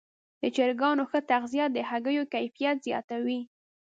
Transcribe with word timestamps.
د 0.41 0.43
چرګانو 0.55 1.03
ښه 1.09 1.19
تغذیه 1.31 1.65
د 1.71 1.77
هګیو 1.89 2.23
کیفیت 2.33 2.77
زیاتوي. 2.87 3.41